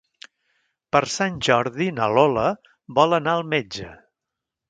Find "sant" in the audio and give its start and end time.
1.15-1.35